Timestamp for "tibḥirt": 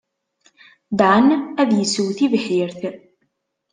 2.17-2.81